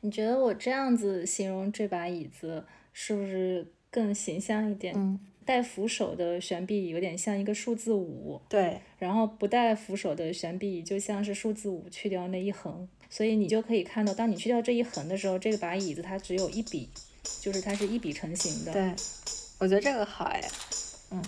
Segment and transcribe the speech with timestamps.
[0.00, 4.94] 你觉得我这样子形容这把椅子是不是更形象一点？
[4.96, 16.88] 嗯，带扶手的悬臂椅有点像一个数字五，对，然后不带扶手的悬臂椅就像是数字五去掉那一横，所以你就可以看到，当你去掉这一横的时候，这把椅子它只有一笔，
[17.40, 18.72] 就是它是一笔成型的。
[18.72, 18.94] 对，
[19.58, 20.40] 我觉得这个好哎，
[21.10, 21.22] 嗯。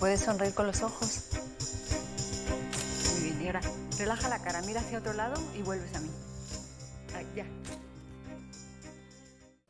[0.00, 1.28] Me puedes sonreír con los ojos.
[3.20, 3.60] Muy bien, y ahora
[3.98, 6.08] relaja la cara, mira hacia otro lado y vuelves a mí.
[7.14, 7.44] Ahí, ya.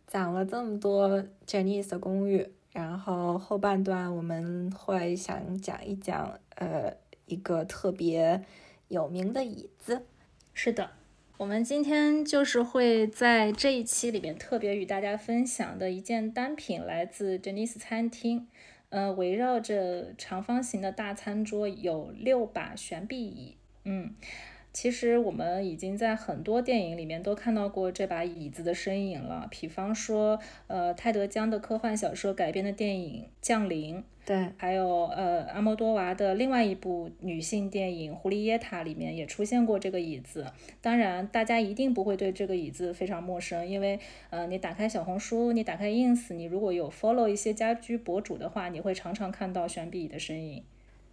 [0.06, 8.44] 讲了这么多 Janice 的公寓，然后后半段我们会想讲一讲，呃，一个特别
[8.86, 10.06] 有名的椅子。
[10.54, 10.92] 是的，
[11.38, 18.46] 我们今天就是会在这一期里边特别与大家分享的一件单品，来自 Janice 餐厅。
[18.90, 23.56] 呃，围绕着长方形的大餐桌有六把悬臂椅。
[23.84, 24.14] 嗯，
[24.72, 33.96] 其实我们已经在很多电影里面都看到过这把椅子的身影了，比方说，呃，泰德·江的科幻小说改编的电影《降临》。
[34.30, 40.46] 对，还有呃，阿莫多娃的另外一部女性电影《胡丽耶塔》里面也出现过这个椅子。
[40.80, 43.98] 当然，大家一定不会对这个椅子非常陌生，因为
[44.30, 50.62] 呃，你打开小红书，你打开 ins，你如果有 follow 一些家居博主的话，你会常常看到悬臂椅的身影。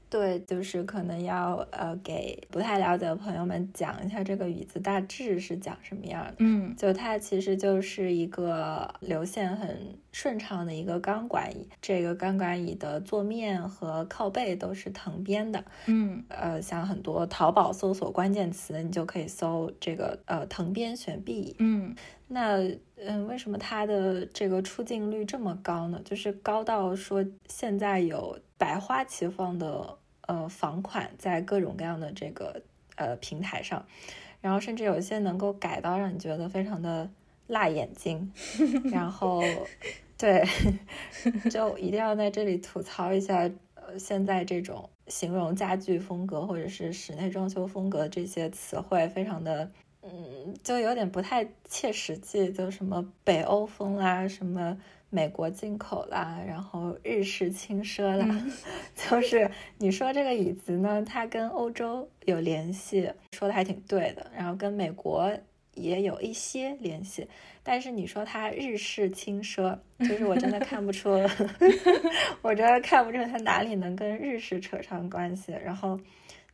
[0.10, 6.36] 对，就是可能要呃给不太了解的朋友们讲一下这个椅子大致是讲什么样的。
[6.38, 15.64] 嗯，就它其实就是一个流线很顺畅的一个钢管椅，这个钢管椅的坐面和靠背都是藤编的。
[15.86, 21.56] 嗯，呃，像很多淘宝搜索关键词，你就可以搜这个呃藤编悬臂椅。
[21.60, 21.96] 嗯，
[22.30, 26.02] 那嗯，为什么它的这个出镜率这么高呢？
[26.04, 32.64] 就是高到说现在有百花齐放的呃房款在各种各样的这个
[32.96, 33.86] 呃平台上，
[34.42, 37.08] 然后甚至有一些能够改到让你觉得非常的
[37.46, 38.34] 辣眼睛，
[38.92, 39.44] 然后
[40.18, 40.44] 对，
[41.50, 49.72] 就一定要在这里吐槽一下，呃，现在这种形容家具风格或者是室内装修风格这些词汇非常的。
[50.02, 54.78] 嗯，就有点不太切实际，就什么北欧风啦，什么
[55.10, 58.52] 美国进口啦，然后日式轻奢啦，嗯
[58.96, 65.30] 就是你说这个椅子呢，它跟欧洲有联系，说的还挺对的，然后跟美国
[65.74, 67.28] 也有一些联系，
[67.68, 71.12] 但是你说它日式轻奢，就是我真的看不出
[72.42, 76.00] 我真的看不出它哪里能跟日式扯上关系，然后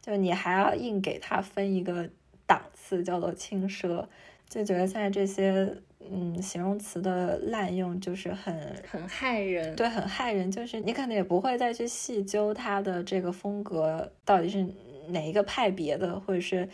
[0.01, 2.09] 就你还要硬给它分一个。
[2.45, 4.05] 档次叫做轻奢，
[4.49, 8.53] 就觉得现在这些嗯形容词的滥用就是很
[8.85, 10.51] 很害人，对，很害人。
[10.51, 14.67] 就是你可能也不会再去细究它的这个风格到底是
[15.07, 16.67] 哪一个派别的，或者是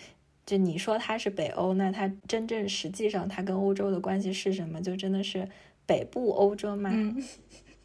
[0.50, 4.82] 就你说它是北欧，那它真正实际上它跟欧洲的关系是什么？
[4.82, 5.48] 就真的是
[5.86, 6.90] 北部欧洲吗？
[6.92, 7.24] 嗯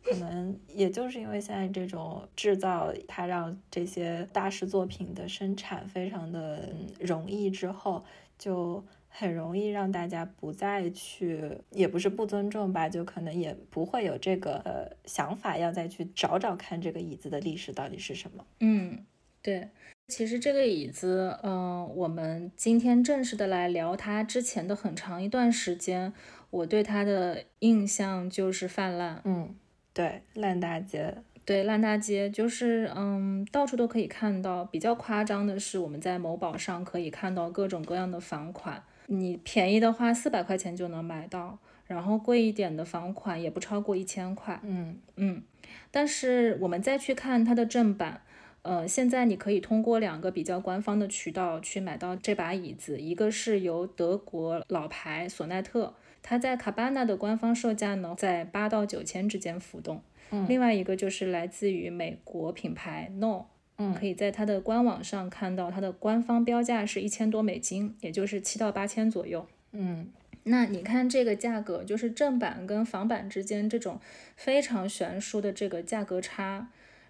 [0.03, 6.71] 可能也就是因为现在这种制造，它让这些大师作品的生产非常的
[7.01, 8.03] 容易之后，
[8.39, 18.47] 就很容易让大家不再去，也不是不尊重吧，就可能也不会有这个呃想法，要再去找找看这个椅子的历史到底是什么。
[18.61, 19.05] 嗯，
[19.43, 19.69] 对。
[20.09, 26.13] 其实这个椅子，嗯、我们今天正式的来聊它之前的很长一段时间，
[26.51, 29.23] 我对它的印象就是泛滥。
[29.25, 29.55] 嗯，
[29.95, 31.17] 对，烂大街。
[31.47, 34.65] 对，烂大街就是，嗯，到处都可以看到。
[34.65, 44.61] 比较夸张的是，我们在某宝上可以看到各种各样的房款，你便宜的话四百块钱就能买到，然后贵一点的房款也不超过一千块。
[44.63, 45.43] 嗯嗯，
[45.91, 48.23] 但是我们再去看它的正版，
[48.65, 60.03] 呃，现在你可以通过两个比较官方的渠道去买到这把椅子，一个是由德国老牌索奈特，它在卡巴纳的官方售价呢在八到九千之间浮动。
[60.31, 63.45] 嗯另外一个就是来自于美国品牌 No，
[63.77, 69.47] 嗯可以在它的官网上看到它的官方标价是一千多美金，也就是七到八千左右。
[69.73, 70.09] 嗯
[70.45, 74.01] 那你看这个价格，就是正版跟仿版之间这种
[74.37, 76.69] 非常悬殊的这个价格差，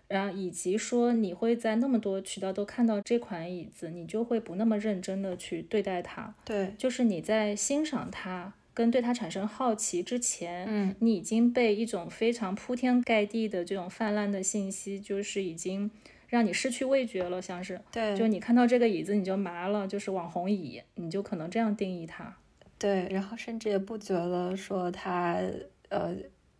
[0.09, 6.35] 然后以及说你会在那么多渠道都看到这款椅子，你就会不那么认真的去对待它。
[6.45, 15.91] 对，就是你在欣赏它跟对它产生好奇之前，嗯你已经被一种非常铺天盖地的这种泛滥的信息，就是已经
[16.29, 22.37] 让你失去味觉了，像是对，就你看到这个椅子你就麻了，就是网红椅，你就可能这样定义它。
[22.77, 25.41] 对，然后甚至也不觉得说它
[25.89, 26.15] 呃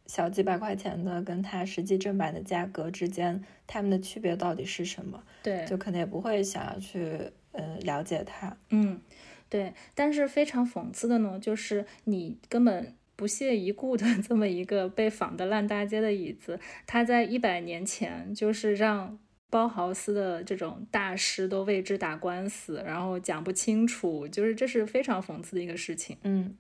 [0.07, 5.23] 小几百块钱的，跟它实际正版的价格之间，它们的区别到底是什么？
[5.43, 7.19] 对，就可能也不会想要去
[7.53, 8.57] 呃了解它。
[8.71, 9.01] 嗯，
[9.49, 9.73] 对。
[9.95, 19.19] 但是非常讽刺的呢，就是你根本不屑一顾的 这么一个被仿的烂大街的椅子，它在一百年前就是让。
[19.51, 26.17] 包豪斯的这种大师都为之打官司，然后讲不清楚，就是这是非常讽刺的一个事情。
[26.25, 26.57] 嗯，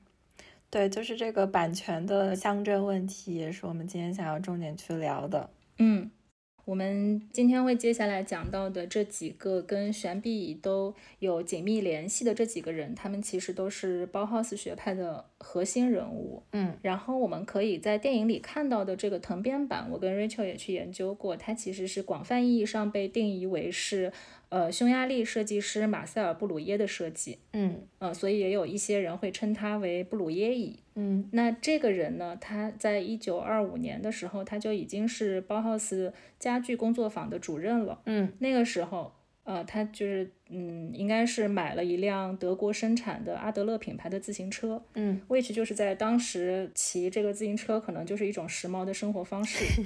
[0.75, 5.49] 对，就是这个版权的乡镇问题，也是我们今天想要重点去聊的。
[5.79, 6.11] 嗯。
[6.65, 16.43] 我们今天会接下来讲到的这几个跟悬臂椅都有紧密联系的这几个人，他们其实都是包豪斯学派的核心人物。
[16.53, 24.11] 嗯，然后我们可以在电影里看到的这个藤编版，我跟 Rachel 也去研究过，它其实是广泛意义上被定义为是。
[24.55, 39.13] 呃，匈牙利设计师马塞尔·布鲁耶的设计，嗯，呃，所以也有一些人会称他为布鲁耶椅，嗯，那这个人呢，他在一九二五年的时候，他就已经是包豪斯家具工作坊的主任了，嗯，那个时候。
[39.45, 49.83] 呃，他就是，嗯，应该是买了一辆德国生产的阿德勒品牌的自行车，嗯，which 就是在当时骑这个自行车可能就是一种时髦的生活方式。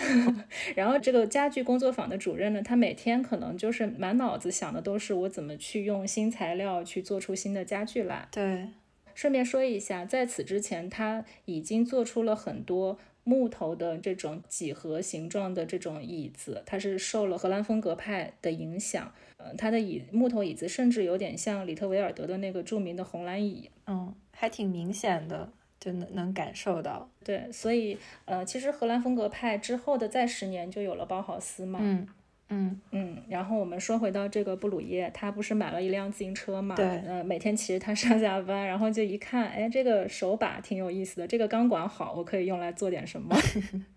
[0.76, 8.28] 然后这个家具工作坊的主任呢，他每天可能就是满脑子想的都是我怎么去用新材料去做出新的家具来。
[8.30, 8.68] 对，
[9.14, 12.98] 顺便说一下，在此之前他已经做出了很多。
[13.28, 19.12] 木头的这种几何形状的这种椅子，它是受了荷兰风格派的影响。
[19.36, 23.70] 呃，它的椅木头椅子甚至有点像里特维尔德的那个著名的红蓝椅。
[23.86, 27.10] 嗯，还挺明显的，就能能感受到。
[27.22, 31.78] 对，所以呃，其实荷兰风格派之后的再十年就有了包豪斯嘛。
[31.82, 32.08] 嗯。
[32.50, 36.74] 嗯嗯，然后我们说回到这个布鲁耶，他不是买了一辆自行车嘛？
[36.74, 43.36] 对，呃，每天骑着它上下班，然后就一看，哎，这个手把挺有意思的，这个钢管好，我可以用来做点什么。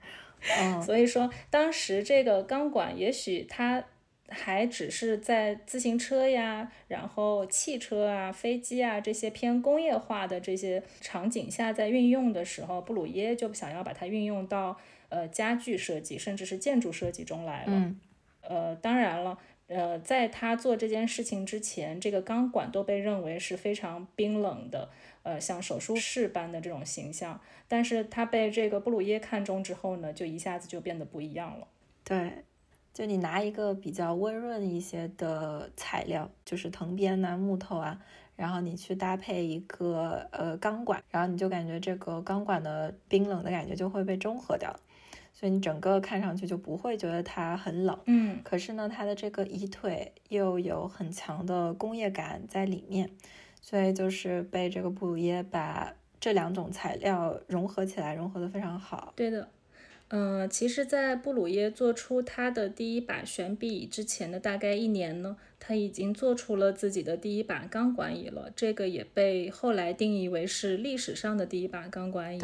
[0.84, 3.84] 所以说，当时这个钢管也许它
[4.28, 14.78] 还只是在自行车呀、然后汽车啊、飞机啊这些偏工业化的这些场景下在运用的时候，布鲁耶就想要把它运用到
[15.10, 17.94] 呃家具设计甚至是建筑设计中来了。
[18.42, 24.90] 呃，当然了，呃，在他做这件事情之前，这个钢管都被认为是非常冰冷的，
[25.24, 27.40] 呃，像手术室般的这种形象。
[27.68, 31.68] 但是他被这个布鲁耶看中之后呢，就一下子就变得不一样了。
[32.04, 32.44] 对，
[32.94, 38.02] 就你拿一个比较温润一些的材料，就是藤编呐、木头啊，
[38.36, 44.76] 然后你去搭配一个呃钢管，然后你就感觉这个钢管的冰冷的感觉就会被中和掉。
[45.42, 53.10] 所以你整个看上去就不会觉得它很冷，嗯，可是呢，它的这个椅腿又有很强的工业感在里面，
[53.60, 59.14] 所以就是被这个布鲁耶把这两种材料融合起来，融合的非常好。
[59.16, 59.50] 对的，
[60.10, 72.40] 嗯，其实，在布鲁耶做出他的第一把悬臂椅之前的大概一年呢，他已经做出了自己的第一把钢管椅了，这个也被后来定义为是历史上的第一把钢管椅。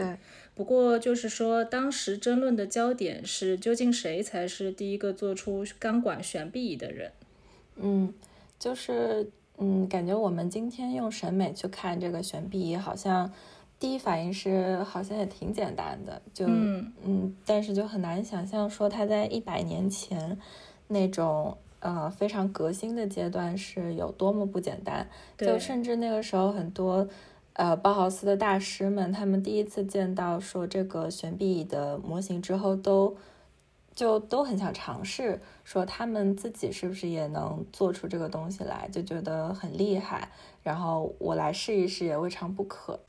[0.58, 0.64] 对。
[0.64, 7.12] 不过，就是说，当时争论的焦点是究竟谁才是第一个做出钢管悬臂椅的人。
[7.76, 8.12] 嗯，
[8.58, 13.32] 就是，嗯，感觉我们今天用审美去看这个悬臂椅，好像
[13.80, 20.40] 第一反应是好像也挺简单的，就，嗯，但是就很难想象说它在一百年前
[20.88, 25.08] 那种呃非常革新的阶段是有多么不简单。
[25.38, 27.08] 就甚至那个时候很多。
[27.58, 33.18] 呃，包豪斯的大师们，他们第一次见到说这个悬臂椅的模型之后，都
[33.96, 40.30] 就都很想尝试，说他们自己是不是也能做出这个东西来，就觉得很厉害。
[40.62, 43.00] 然后我来试一试也未尝不可。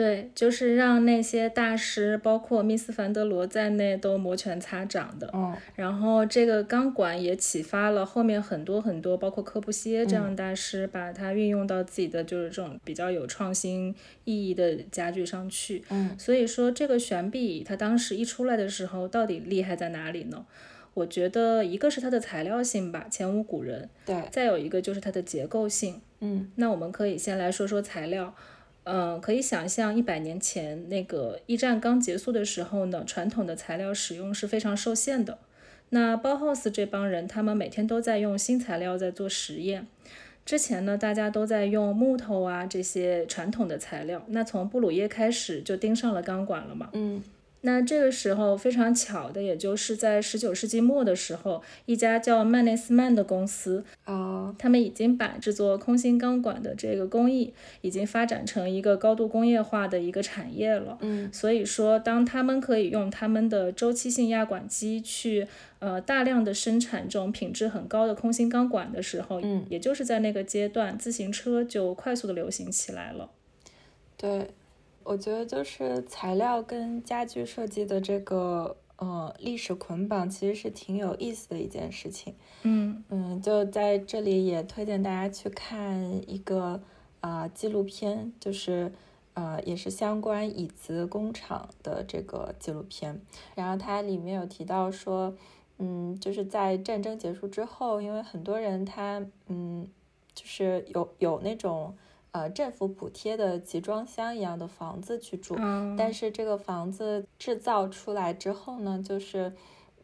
[0.00, 5.28] 对，就是让那些大师，包括密斯凡德罗在内，都摩拳擦掌的。
[5.34, 15.84] 嗯，然后这个钢管也启发了后面很多很多，包括柯布西耶这样大师，把它运用到自己的就是这种比较有创新意义的家具上去。
[15.90, 20.46] 嗯，所以说这个悬臂椅它当时一出来的时候，到底厉害在哪里呢？
[20.94, 23.90] 我觉得一个是它的材料性吧，前无古人。
[24.06, 26.00] 对，再有一个就是它的结构性。
[26.20, 28.34] 嗯，那我们可以先来说说材料。
[28.92, 35.38] 嗯，可以想象一百年前那个一战刚结束的时候呢，传统的材料使用是非常受限的。
[35.90, 39.86] 那包豪斯这帮人，他们每天都在用新材料在做实验。
[40.44, 44.24] 之前呢，大家都在用木头啊这些传统的材料。
[44.28, 46.88] 那从布鲁耶开始就盯上了钢管了嘛。
[46.92, 47.22] 嗯，
[47.62, 57.52] 那这个时候非常巧的，也就是在十九世纪末的时候，一家叫曼内斯曼的公司，哦，他们已经把制作空心钢管的这个工艺
[57.82, 60.96] 已经发展成一个高度工业化的一个产业了。
[61.00, 65.46] 嗯所以说，当他们可以用他们的周期性压管机去
[65.80, 73.30] 呃大量的生产这种品质很高的空心钢管的时候，嗯也就是在那个阶段，自行车就快速的流行起来了。
[74.16, 74.48] 对，
[75.10, 82.36] 我觉得就是材料跟家具设计的这个呃历史捆绑，其实是挺有意思的一件事情。
[82.62, 86.00] 嗯嗯，就在这里也推荐大家去看
[86.30, 86.80] 一个
[87.20, 88.92] 啊、呃纪录片，就是
[89.34, 93.20] 呃也是相关椅子工厂的这个纪录片。
[93.56, 95.34] 然后它里面有提到说，
[95.78, 99.88] 嗯，就是在战争结束之后，因为很多人他嗯
[100.32, 101.96] 就是有有那种
[102.32, 109.52] 呃政府补贴的集装箱一样的房子去住，嗯，但是这个房子制造出来之后呢，就是，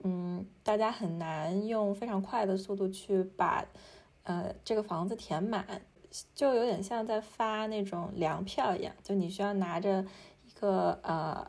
[0.02, 3.64] 嗯，大家很难用非常快的速度去把，
[4.24, 5.82] 呃，这个房子填满，
[6.34, 10.04] 就有点像在发那种粮票一样，就你需要拿着
[10.44, 11.46] 一个呃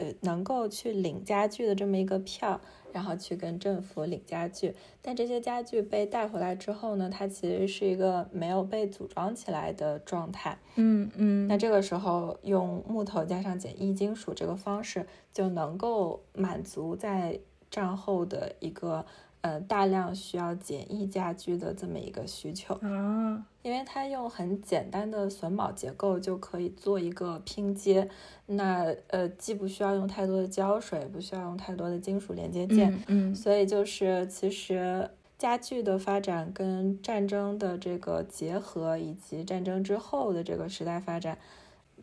[0.00, 2.58] 呃能够去领家具的这么一个票，
[2.92, 4.74] 然后去跟政府领家具。
[5.02, 10.58] 但这些家具被带回来之后呢，它其实是一个没有被组装起来的状态。
[10.76, 17.38] 嗯嗯，那这个时候用木头加上简易金属这个方式，就能够满足在
[17.70, 19.04] 战后的一个
[19.42, 28.08] 呃大量需要简易家居的这么一个需求，啊，因为它用很简单的榫卯结构就可以做一个拼接，
[28.46, 41.38] 那呃既不需要用太多的胶水，不需要用太多的金属连接件，嗯嗯所以就是其实家具的发展跟战争的这个结合，以及战争之后的这个时代发展，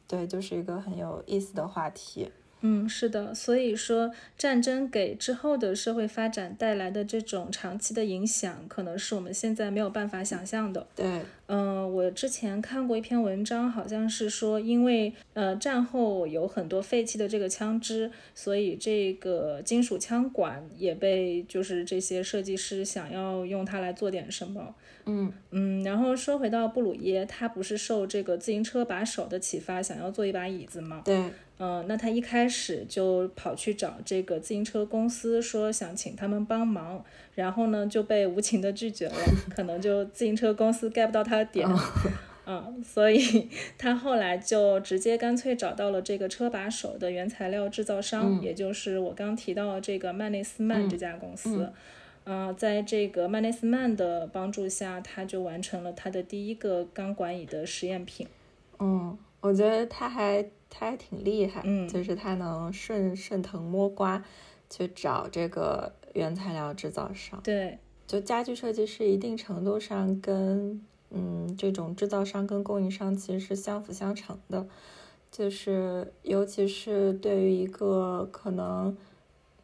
[0.08, 2.32] 对，就是一个很有意思的话题。
[2.62, 10.88] 嗯，是的，所以说战争给之后的社会发展带来的这种长期的影响，可能是我们现在没有办法想象的。
[10.96, 24.74] 对，嗯，我之前看过一篇文章，好像是说，因为呃战后有很多废弃的这个枪支，所以这个金属枪管也被就是这些设计师想要用它来做点什么。
[25.06, 31.02] 嗯嗯，然后说回到布鲁耶，他不是受这个自行车把手的启发，想要做一把椅子吗？
[31.06, 39.16] 对，嗯，那他一开始就跑去找这个自行车公司，说想请他们帮忙，然后呢就被无情的拒绝了，
[39.56, 41.68] 可能就自行车公司 get 不到他的点，
[42.46, 51.72] 嗯，所以他后来就直接干脆找到了这个车把手的原材料制造商，嗯也就是我刚提到的这个曼内斯曼这家公司。
[52.24, 58.28] 呃，在这个曼内斯曼的帮助下，他就完成了他的第一个钢管椅的实验品。
[58.80, 64.24] 嗯，我觉得他还他还挺厉害，嗯就是他能顺顺藤摸瓜
[64.70, 67.40] 去找这个原材料制造商。
[67.44, 74.68] 对，就家具设计师一定程度上跟嗯这种制造商跟供应商其实是相辅相成的，
[75.32, 78.98] 就是尤其是对于一个可能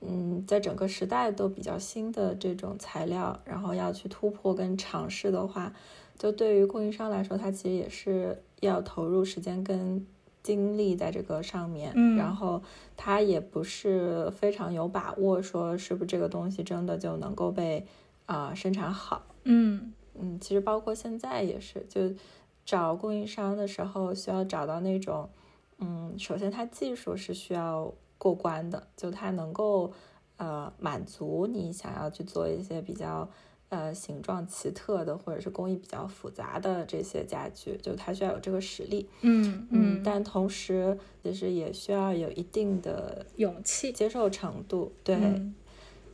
[0.02, 5.74] 嗯在整个时代都比较新的这种材料，然后要去突破跟尝试的话，
[6.18, 10.06] 就对于供应商来说，它其实也是要投入时间跟
[10.42, 12.62] 精力在这个上面，嗯然后
[12.98, 17.86] 他也不是非常有把握说是不是这个东西真的就能够被
[18.26, 19.24] 啊、生产好。
[19.44, 22.14] 嗯嗯，其实包括现在也是，就
[22.66, 25.30] 找供应商的时候需要找到那种，
[25.80, 29.92] 嗯，首先它技术是需要过关的，就它能够
[30.38, 33.28] 呃满足你想要去做一些比较
[33.74, 39.10] 呃形状奇特的或者是工艺比较复杂的这些家具，就它需要有这个实力。
[39.22, 43.92] 嗯嗯，但同时其实也需要有一定的勇气。
[43.92, 45.16] 接受程度，对。
[45.16, 45.56] 嗯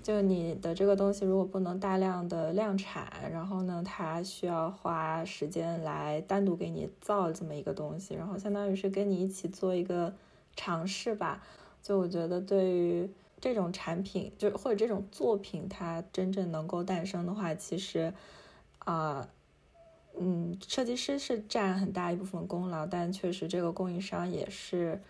[0.01, 10.11] 就你的这个东西如果不能大量的量产，然后呢，它需要花时间来单独给你造这么一个东西，然后相当于是跟你一起做一个
[10.55, 11.43] 尝试吧。
[11.83, 13.09] 就我觉得对于
[13.41, 18.13] 这种产品，就或者这种作品，它真正能够诞生的话，其实
[18.79, 19.27] 啊。
[20.21, 25.01] 嗯，设计师是占很大一部分功劳，但确实这个供应商也是，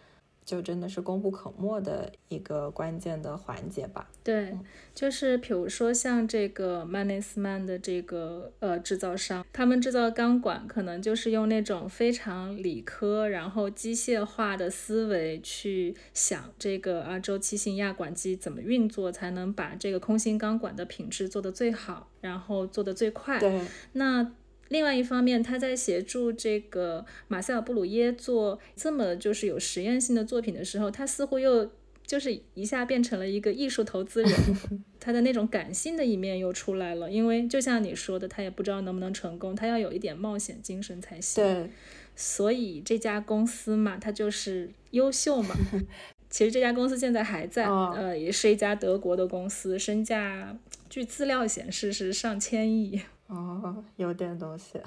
[0.49, 4.09] 就真的是功不可没的一个关键的环节吧。
[4.23, 4.57] 对，
[4.95, 23.39] 就是比如说像这个曼内斯曼的这个呃制造商，他们制造钢管可能就是用那种非常理科，然后机械化的思维去想这个啊周期性压管机怎么运作，才能把这个空心钢管的品质做得最好，然后做得最快。
[23.39, 23.61] 对，
[23.93, 24.31] 那
[24.69, 31.69] 另外一方面，他在协助这个马塞尔·布鲁耶做这么就是有实验性的作品的时候，他似乎又
[32.05, 34.31] 就是一下变成了一个艺术投资人，
[34.99, 37.11] 他的那种感性的一面又出来了。
[37.11, 41.43] 因为就像你说的，他也不知道能不能成功，他要有一点冒险精神才行。
[41.43, 41.69] 对，
[42.15, 45.55] 所以这家公司嘛，它就是优秀嘛。
[46.29, 50.55] 其实这家公司现在还在，呃，也是一家德国的公司，身价
[50.87, 53.01] 据资料显示是上千亿。
[53.29, 54.81] 哦，有点东西。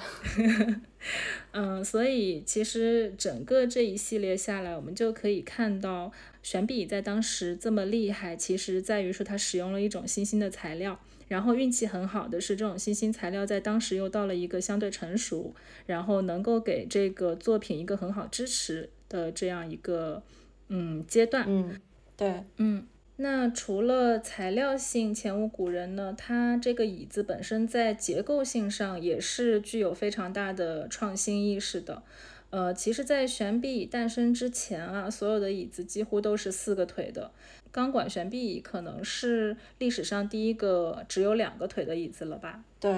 [1.53, 6.11] 嗯，所以其实整个这一系列下来，我们就可以看到
[6.43, 15.55] 悬臂在当时这么厉害，其实在于说它使用了一种新兴的材料，然后运气很好的是这种新兴材料在当时又到了一个相对成熟，
[15.87, 20.21] 然后能够给这个作品一个很好支持的这样一个
[20.67, 21.45] 嗯阶段。
[21.47, 21.81] 嗯，
[22.17, 22.85] 对，嗯。
[23.16, 32.02] 那除了材料性前无古人呢，它这个椅子本身在结构性上也是具有非常大的创新意识的。
[32.50, 37.31] 呃，其实，在悬臂椅诞生之前啊，所有的椅子几乎都是四个腿的。
[37.71, 42.62] 钢管悬臂椅可能是历史上第一个只有两个腿的椅子了吧？
[42.78, 42.92] 对。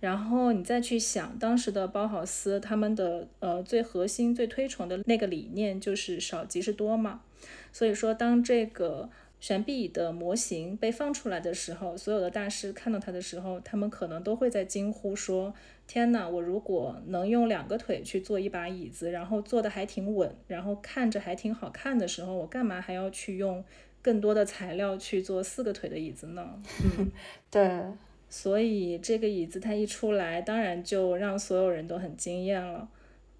[0.00, 7.20] 然后你再去想，当时的包豪斯他们的呃最核心、最推崇的那个理念就是少即是多嘛。
[7.72, 9.08] 所以说，当这个
[9.40, 15.54] 悬臂椅的模型被放出来的时候，所有的大师看到它的时候，他们可能都会在惊呼说
[15.86, 16.28] ：“天哪！
[16.28, 23.64] 我如果能用两个腿去做一把椅子，然后坐的还挺稳，然后看着还挺好看的时候，我干嘛还要去用
[24.02, 26.44] 更多的材料去做四个腿的椅子呢？”
[26.98, 27.12] 嗯，
[27.50, 27.84] 对。
[28.28, 32.88] 所以这个椅子它一出来，当然就让所有人都很惊艳了。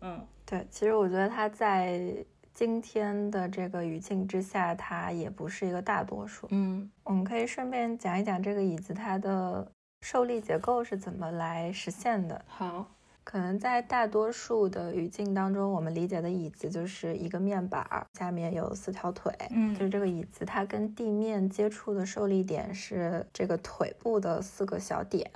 [0.01, 0.65] 嗯，对。
[0.71, 2.25] 其实我觉得它在。
[2.59, 6.49] 今天的这个语境之下，它也不是一个大多数。
[6.51, 12.45] 嗯，我们可以顺便讲一讲这个椅子它的受力结构是怎么来实现的。
[12.49, 12.85] 好，
[13.23, 17.87] 可能在大多数的语境当中，我们理解的椅子就是一个面板，
[18.19, 19.33] 下面有四条腿。
[19.51, 25.31] 嗯，就是这个椅子它跟地面接触的受力点是这个腿部的四个小点。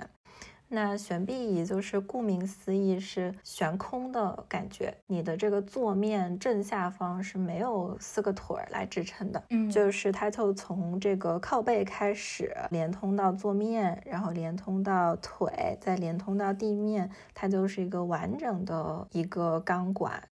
[0.73, 20.23] 那悬臂椅就是顾名思义是悬空的感觉，你的这个坐面正下方是没有四个腿儿来支撑的，嗯，就是它就从这个靠背开始连通到坐面，然后连通到腿，再连通到地面，它就是一个完整的一个钢管。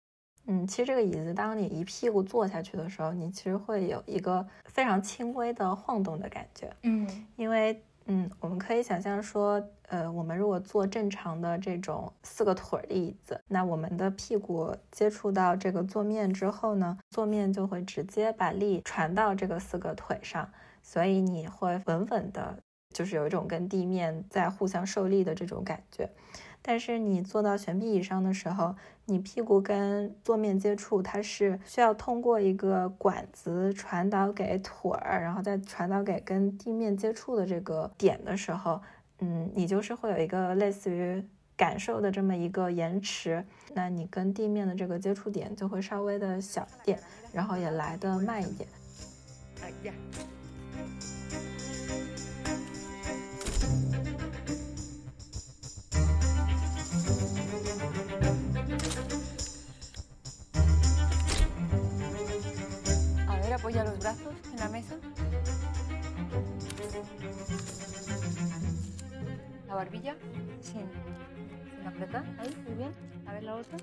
[0.48, 7.80] 嗯，其实这个椅子当你一屁股坐下去的时候，你其实会有一个非常轻微的晃动的感觉，嗯，因为。
[8.06, 22.58] 嗯，我们可以想象说，呃，我们如果坐正常的这种四个腿的椅子，那我们的屁股接触到这个坐面之后呢，坐面就会直接把力传到这个四个腿上，所以你会稳稳的，
[22.94, 26.10] 就是有一种跟地面在互相受力的这种感觉。
[26.64, 28.76] 但是你坐到悬臂椅上的时候，
[29.12, 38.82] 你屁股跟坐面接触，它是需要通过一个管子传导给腿儿，然后再传导给跟地面接触的这个点的时候，
[39.20, 41.22] 嗯，你就是会有一个类似于
[41.58, 46.98] 感受的这么一个延迟，那你跟地面的这个接触点就会稍微的小一点，
[47.34, 48.70] 然后也来的慢一点。
[63.72, 64.96] Apoya los brazos en la mesa.
[69.68, 70.16] La barbilla
[70.60, 70.82] sin,
[71.72, 72.24] sin apretar.
[72.40, 72.92] Ahí, muy bien.
[73.26, 73.78] A ver la otra.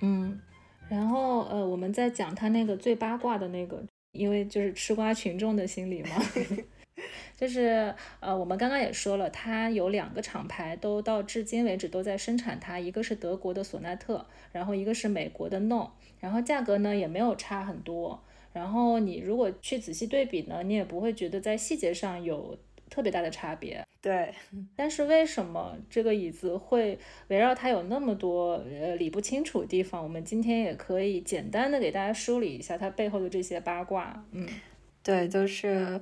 [0.00, 0.40] 嗯，
[0.88, 6.10] 然后呃，我们在讲他那个最八卦的那个，因为就是吃瓜群众的心理嘛。
[7.36, 15.88] 就是呃，我们刚刚也说了，它有两个厂牌都到至今为止都在生产它，一个是德国的索纳特，然后一个是美国的 No，
[16.20, 18.22] 然后价格呢也没有差很多。
[18.54, 22.56] 然后你如果去仔细对比呢，你也不会觉得在细节上有
[22.88, 23.84] 特别大的差别。
[24.00, 24.32] 对，
[24.76, 30.02] 但是为什么这个椅子会围绕它有那么多呃理不清楚的地方？
[30.02, 34.24] 我们今天也可以简单的给大家梳理一下它背后的这些八卦。
[34.30, 34.46] 嗯，
[35.02, 36.00] 对，就是，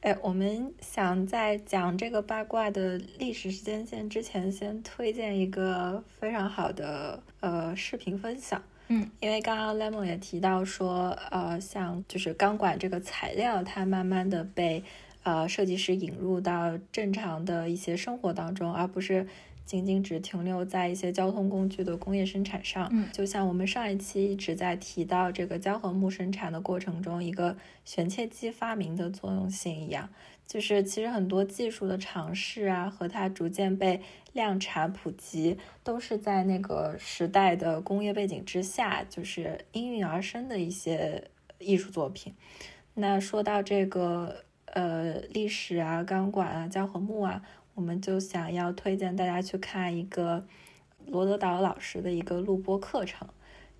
[0.00, 8.62] 哎，我们想在讲这个八卦的历史时间线之前，先推荐一个非常好的呃视频分享。
[8.88, 14.84] 嗯，因为刚刚 Lemon 也提到说，呃，像就是钢管这个材料，它慢慢的被
[15.22, 19.26] 呃设计师引入到正常的一些生活当中，而不是
[19.64, 22.86] 仅仅只停留在一些交通工具的工业生产上。
[22.92, 30.10] 嗯，就像我们上一期一直在提到这个胶合木生产的过程中，一个旋切机发明的作用性一样，
[30.46, 34.00] 就是其实很多技术的尝试啊，和它逐渐被。
[34.34, 41.30] 量产普及都是在那个时代的工业背景之下，就是应运而生的一些
[41.60, 42.34] 艺术作品。
[42.94, 47.42] 那说到这个呃历史啊、钢管啊、胶和木啊，
[47.74, 50.44] 我们就想要推荐大家去看一个
[51.06, 53.28] 罗德岛老师的一个录播课程，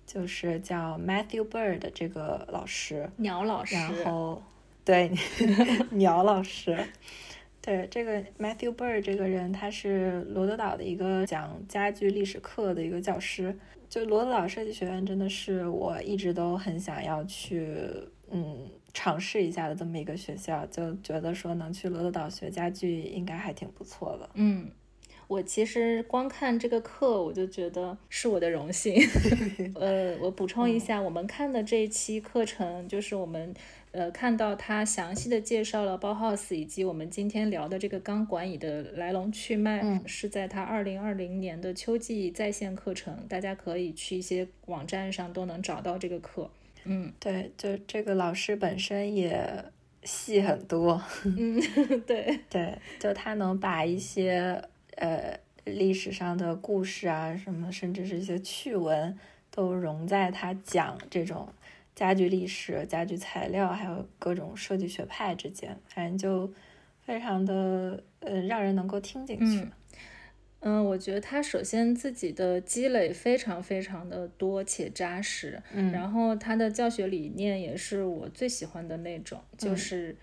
[0.05, 4.41] 就是叫 Matthew Bird 这个老师，鸟老师，然后
[4.85, 5.11] 对
[5.91, 6.77] 鸟老师。
[7.59, 13.57] 对这个 Matthew Bird 这个人，他是罗德岛的一个讲家具历史课的一个教师。
[13.89, 17.67] 就罗德岛设计学院真的是我一直都很想要去，
[18.29, 20.63] 嗯，尝试一下的这么一个学校。
[20.67, 24.29] 就觉得说能去罗德岛学家具应该还挺不错的。
[24.35, 24.69] 嗯，
[25.27, 28.93] 我其实光看这个课，我就觉得是我的荣幸。
[29.73, 33.51] 呃，我补充一下，我们看的这一期课程就是我们。
[33.95, 46.51] 呃，看到他详细的介绍了包 house 以及我们今天聊的这个钢管椅的来龙去脉，是在他二零二零年的秋季在线课程，大家可以去一些网站上都能找到这个课。
[46.83, 49.63] 嗯，对，就这个老师本身也
[50.03, 51.01] 戏很多。
[51.23, 51.57] 嗯，
[52.05, 54.61] 对对，就他能把一些
[54.97, 59.17] 呃历史上的故事啊，什么甚至是一些趣闻，
[59.49, 61.47] 都融在他讲这种。
[61.95, 66.53] 家具历史、家具材料，还有各种设计学派之间，反正就
[66.99, 69.65] 非常的呃，让人能够听进去。
[70.59, 80.15] 嗯，我觉得他首先自己的积累非常非常的多且扎实，嗯，然后他的教学理念也是我最喜欢的那种，就是。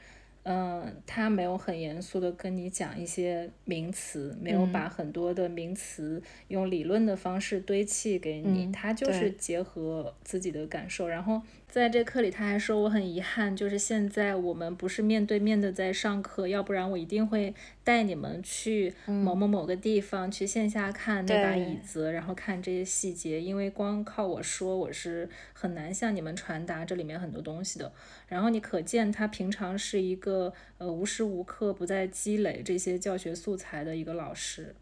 [0.44, 11.40] 嗯，他没有很严肃的跟你讲一些名词，没有把很多的名词用理论的方式堆砌给你，他就是结合自己的感受，然后。
[11.72, 27.90] 在这课里，他还说我很遗憾，就是现在我们不是面对面的在上课，要不然我一定会带你们去某某某个地方，去线下看那把椅子，然后看这些细节，因为光靠我说，我是很难向你们传达这里面很多东西的。
[28.28, 34.74] 然后你可见他平常是一个呃无时无刻不在积累这些教学素材的一个老师，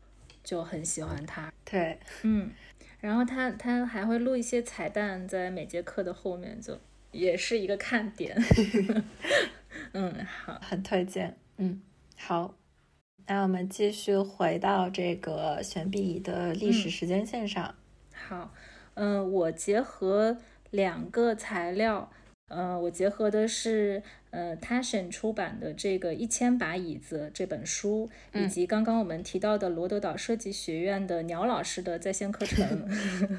[0.43, 1.53] 就很喜欢他。
[1.65, 2.51] 对，嗯。
[3.01, 6.79] 然后他他还会录一些彩蛋在每节课的后面，就
[7.13, 8.37] 也是一个看点。
[9.93, 11.37] 嗯，好，很推荐。
[11.57, 11.81] 嗯，
[12.17, 12.55] 好，
[13.27, 17.75] 那我们继续回到这个悬臂仪的历史时间线上。
[18.15, 18.53] 好，
[18.95, 20.39] 嗯，我结合
[20.71, 22.11] 两个材料。
[22.51, 32.89] 呃，我结合的是呃 t a s h i n 出版的这个《一千把椅子》这本书，以及刚刚我们提到的罗德岛设计学院的鸟老师的在线课程，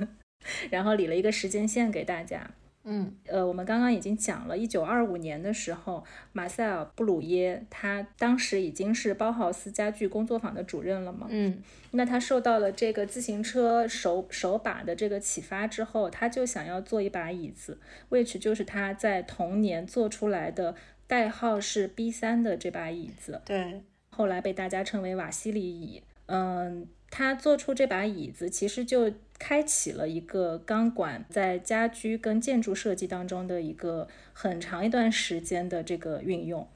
[0.71, 2.49] 然后理了一个时间线给大家。
[2.83, 11.27] 嗯，呃，我们刚刚已经讲了，一九二五年的时候，马塞尔·布鲁耶他当时已经是包豪斯家具工作坊的主任了嘛？
[11.29, 20.73] 嗯，那他受到了这个自行车手手把的这个启发之后，他就想要做一把椅子，which 就是他在同年做出来的，
[21.05, 23.41] 代号是 B 三的这把椅子。
[23.45, 26.01] 对，后来被大家称为瓦西里椅。
[26.25, 29.13] 嗯，他做出这把椅子，其实就。
[29.41, 36.67] 开启了一个钢管在家居跟建筑设计当中的一个很长一段时间的这个运用，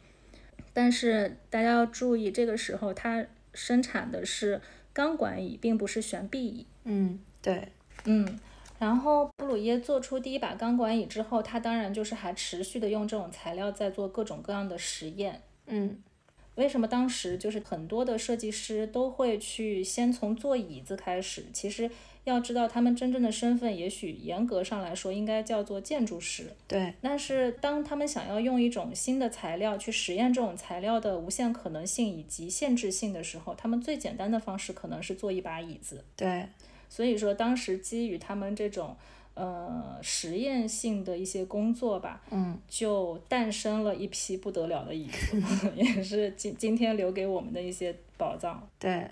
[0.73, 3.23] 但是大家要注意，这个时候它
[3.53, 4.59] 生产的是
[4.91, 6.65] 钢管椅，并不是悬臂椅。
[6.85, 7.67] 嗯，对，
[8.05, 8.39] 嗯。
[8.79, 15.39] 然后布鲁耶做出第一把钢管椅之后，他当然就是还持续的用这种材料在做各种各样的实验。
[15.67, 16.01] 嗯，
[16.55, 21.45] 为什么当时就是很多的设计师都会去先从做椅子开始？
[21.53, 21.89] 其实。
[22.25, 26.51] 要知道他们真正的身份，也许严格上来说应该叫做建筑师。
[26.67, 26.91] 对。
[26.99, 36.03] 但是当他们想要用一种新的材料去实验这种材料的无限可能性以及限制性的时候，他们最简单的方式可能是做一把椅子。
[36.15, 36.47] 对。
[36.89, 38.97] 所以说，当时基于他们这种
[39.35, 45.41] 呃实验性的一些工作吧，嗯，就诞生了一批不得了的椅子，
[45.77, 48.67] 也是今今天留给我们的一些宝藏。
[48.79, 49.07] 对。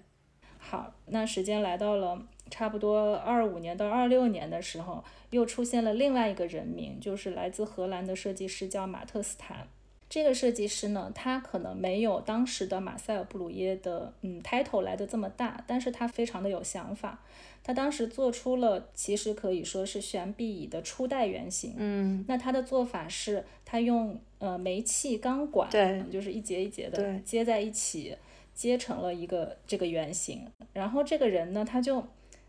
[0.57, 2.21] 好，那时间来到了。
[2.49, 9.67] 差不多二五年到二六年的时候，又出现了另外一个人名，就是来自荷兰的设计师，叫马特斯坦。
[10.13, 17.19] 这个设计师呢，他可能没有当时的马塞尔布鲁耶的嗯 title 来的这么大，但是他非常的有想法。
[17.63, 21.73] 他当时做出了其实可以说是悬臂椅的初代原型。
[21.77, 28.15] 嗯，那他的做法是，他用呃煤气钢管，对，就是一节一节的接在一起，
[28.53, 30.45] 接成了一个这个原型。
[30.73, 32.05] 然后这个人呢，他就。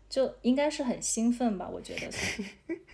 [0.09, 2.07] 就应该是很兴奋吧，我觉得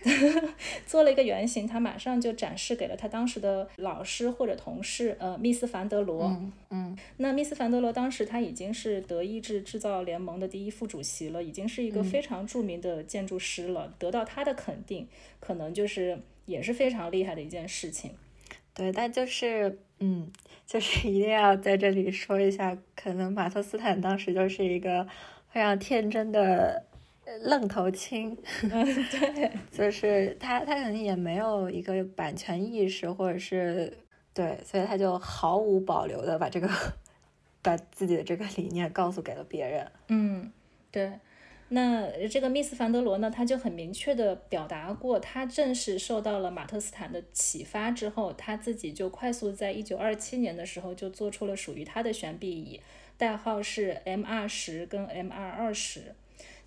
[0.86, 6.24] 做了一个原型，他马上就展示给了他当时的老师或者同事，呃，密斯凡德罗。
[6.70, 15.06] 嗯，那密斯凡德罗当时他已经是德意志制造联盟的第一副主席了，已经是一个非常著名的建筑师了，得到他的肯定，
[15.38, 18.12] 可能就是也是非常厉害的一件事情。
[18.74, 20.32] 对，但就是嗯，
[20.66, 25.06] 就是一定要在这里说一下，可能马特斯坦当时就是一个
[25.50, 26.86] 非常天真的
[27.42, 33.96] 愣头青，嗯， 对，就是他他可能也没有一个版权意识，或者是
[34.34, 36.68] 对，所以他就毫无保留的把这个
[37.62, 39.90] 把自己的这个理念告诉给了别人。
[40.08, 40.52] 嗯，
[40.90, 41.12] 对。
[41.68, 52.78] 那这个密斯凡德罗呢，他就很明确的表达过，他正是受到了马特斯坦的启发之后，他自己就快速在一九二七年的时候就做出了属于他的悬臂椅，
[53.16, 56.14] 代号是 M 二十跟 M 二二十。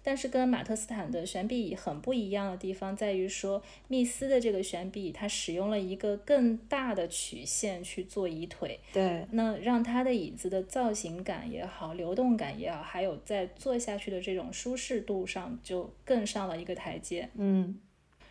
[0.05, 17.27] 但是跟马特斯坦的悬臂椅很不一样的地方在于说，密斯的这个悬臂椅它使用了一个更大的曲线去做椅腿，对，那让它的椅子的造型感也好，流动感也好，还有在坐下去的这种舒适度上就更上了一个台阶。
[17.33, 17.79] 嗯，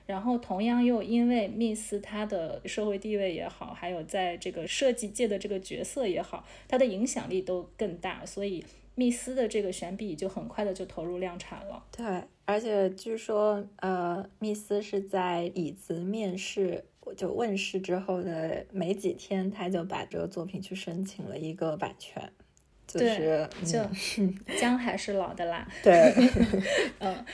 [0.06, 8.64] 然后同样又因为密斯他的社会地位也好，还有在这个设计界的这个角色也好，他的影响力都更大，所以。
[8.94, 11.84] 密斯的这个悬臂就很快的就投入量产了。
[11.96, 16.84] 对，而且据说，呃，密斯是在椅子面世
[17.16, 22.32] 就问世之后的没几天，他就把这个作品去申请了一个版权，
[22.86, 23.78] 就是就
[24.58, 25.68] 姜还是老的辣。
[25.82, 26.14] 对，
[27.00, 27.24] 嗯。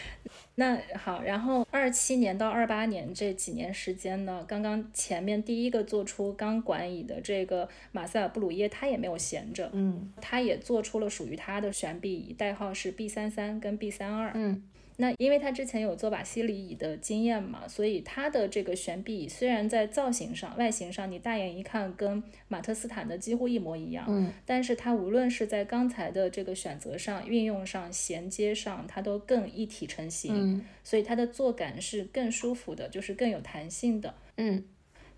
[0.60, 14.62] 那好，然后二七年到二八年这几年时间呢，刚刚前面第一个做出钢管椅的这个马塞尔布鲁耶，他也没有闲着，嗯，他也做出了属于他的悬臂椅，代号是 B 三三跟 B 三二，嗯。
[15.00, 34.62] 那因为他之前有做瓦西里椅的经验嘛，所以他的这个悬臂椅虽然在造型上、外形上，你大眼一看跟马特斯坦的几乎一模一样，嗯，但是它无论是在钢材的这个选择上、运用上、衔接上，它都更一体成型，嗯，所以它的坐感是更舒服的，就是更有弹性的，嗯，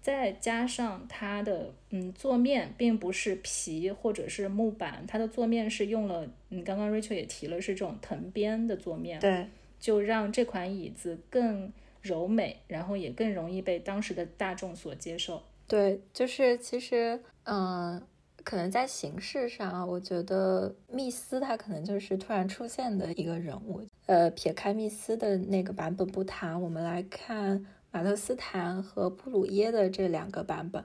[0.01, 9.47] 再加上它的嗯坐面并不是皮或者是木板，它的坐面是用了，嗯，刚刚 Rachel 也提了是这种藤编的坐面，对。
[9.83, 15.43] 就让这款椅子更柔美，然后也更容易被当时的大众所接受。
[15.67, 18.01] 对，就是其实，嗯，
[18.45, 23.83] 可能在形式上，我觉得密斯他可能就是突然出现的一个人物。
[24.07, 30.85] 呃，撇开密斯的那个版本不谈，我们来看马特斯坦和布鲁耶的这两个版本，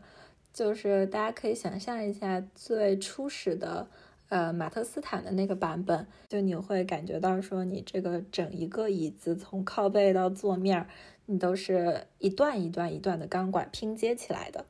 [0.52, 3.88] 就是大家可以想象一下最初始的。
[4.30, 10.86] 呃，马特斯坦的那个版本，就你会感觉到说，你这个整一个椅子从靠背到坐面，
[11.26, 14.66] 你都是一段一段一段的钢管拼接起来的。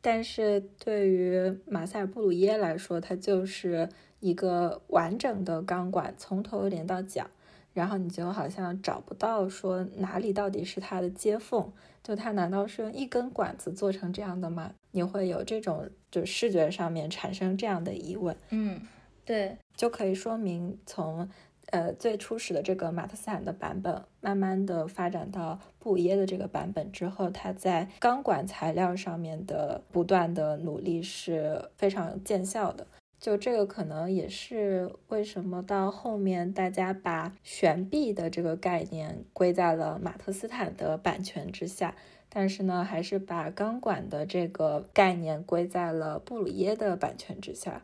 [0.00, 3.88] 但是对于马塞尔布鲁耶来说，它就是
[4.20, 7.26] 一个完整的钢管，从头连到脚，
[7.74, 11.70] 然后你就好像找不到说哪里到底是它的接缝，
[12.02, 14.72] 就它难道是用一根管子做成这样的吗？
[14.92, 15.86] 你会有这种。
[16.14, 18.80] 就视觉上面产生这样的疑问，嗯，
[19.24, 21.28] 对，就可以说明从
[21.70, 32.86] 呃最初始的这个马特斯坦的版本，慢慢的发展到布耶的这个版本之后，它在钢管材料上面的不断的努力是非常见效的。
[33.24, 41.94] 就这个可能也是为什么到后面大家把悬臂的这个概念归在了马特斯坦的版权之下。
[42.28, 47.80] 但是呢，还是把钢管的这个概念归在了布鲁耶的版权之下。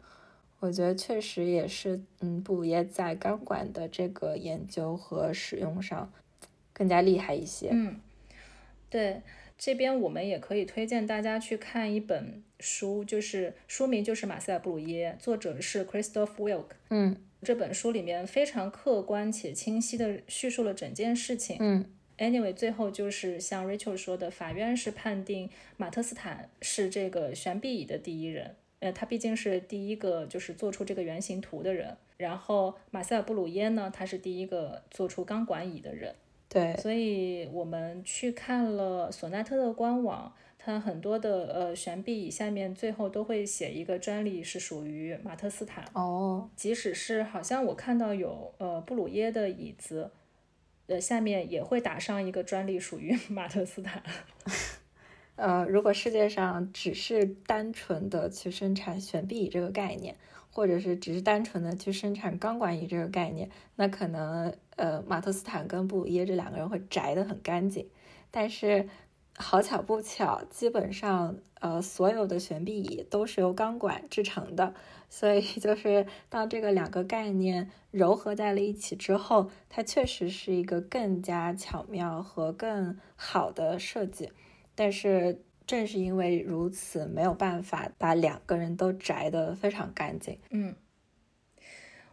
[0.59, 6.13] 我觉得确实也是，嗯，布鲁耶在钢管的这个研究和使用上
[6.75, 7.71] 更加厉害一些。
[7.73, 7.99] 嗯，
[8.91, 9.23] 对，
[9.61, 16.69] 这边我们也可以推荐大家去看一本书，就是书名就是马塞尔布鲁耶，作者是 Christoph Wilk。
[16.89, 21.59] 嗯，这本书里面非常客观且清晰的叙述了整件事情。
[21.61, 21.85] 嗯。
[22.17, 31.99] Anyway，最后就是像 Rachel 说的，法院是判定马特斯坦是这个悬臂椅的第一人，呃，他毕竟是第一个就是做出这个原型图的人。
[32.17, 36.15] 然后马塞尔布鲁耶呢，他是第一个做出钢管椅的人。
[36.51, 45.85] 对，所以我们去看了索纳特的官网，它很多的呃悬臂椅下面最后都会写一个专利是属于马特斯坦。
[45.95, 50.11] 哦，即使是好像我看到有呃布鲁耶的椅子。
[50.89, 54.03] 呃，下面也会打上一个专利，属于 马特斯坦。
[55.37, 60.17] 呃，如果世界上只是单纯的去生产悬臂椅这个概念，
[60.51, 67.87] 或者是只是单纯的去生产钢管椅这个概念，那可能呃，马特斯坦跟布鲁耶这两个人会摘得很干净。
[68.31, 68.89] 但是
[69.37, 74.73] 好巧不巧，基本上呃，所有的悬臂椅都是由钢管制成的。
[75.11, 84.31] 所以 就是当这个两个概念糅合在了一起之后，它确实是一个更加巧妙和更好的设计。
[84.75, 90.39] 但是正是因为如此，没有办法把两个人都摘得非常干净。
[90.49, 90.75] 嗯，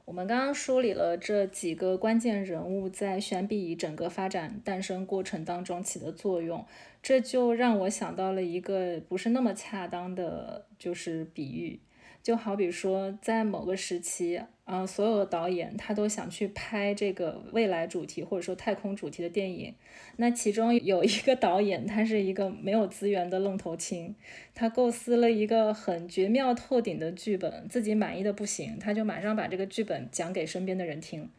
[0.08, 6.66] 我们刚刚梳理了这几个关键人物在悬臂以整个发展诞生过程当中起的作用，
[7.04, 11.82] 这就让我想到了一个不是那么恰当的，就是比喻，
[12.22, 14.42] 就好比说在某个时期。
[14.70, 19.74] 嗯，所有的导演他都想去拍这个未来主题或者说太空主题的电影。
[20.18, 24.14] 那其中有一个导演，他是一个没有资源的愣头青，
[24.54, 31.30] 他构思了一个很绝妙透顶的剧本，自己满意的不行，他就马上把这个剧本讲给身边的人听。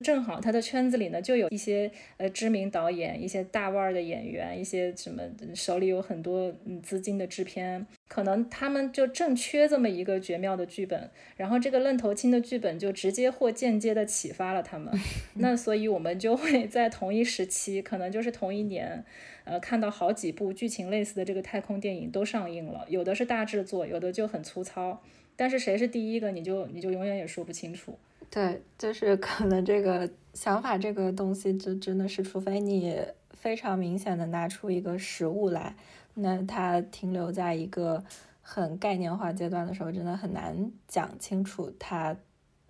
[0.00, 5.22] 正好他的圈子里呢，就有一些呃知名导演，一些大腕儿的演员，一些什么
[5.54, 14.92] 手里有很多嗯资金的制片，可能他们就正缺这么一个绝妙的剧本，然后这个愣头青的剧本就直接或间接的启发了他们。
[15.34, 19.04] 那所以我们就会在同一时期，可能就是同一年，
[19.44, 25.02] 呃，看到好几部剧情类似的这个太空电影都上映了，有的是大制作，有的就很粗糙，
[25.36, 27.98] 但是谁是第一个，你就你就永远也说不清楚。
[28.36, 35.74] 对，就是可能这个想法，这个东西就真的是，除非你非常明显的拿出一个实物来，
[36.12, 38.04] 那它停留在一个
[38.42, 41.72] 很概念化阶段的时候，真的很难讲清楚。
[41.78, 42.14] 它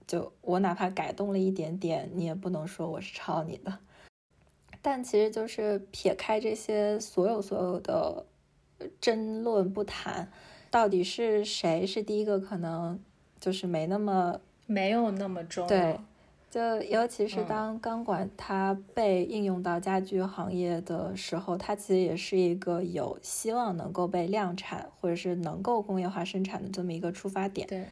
[0.07, 3.77] 就我哪怕改动了一点点，你也不能说我是抄你的。
[4.81, 8.25] 但其实就是撇开这些所有所有的
[9.01, 10.31] 争论不谈，
[10.71, 13.01] 到底是谁是第一个，可能
[13.41, 14.41] 就是没那么。
[14.67, 15.69] 没有那么重要。
[15.69, 15.99] 对，
[16.51, 27.67] 就尤其是当钢管它被应用到家具行业的时候，它其实也是一个有希望能够被量产或者是能够工业化生产的这么一个出发点。
[27.69, 27.87] 对，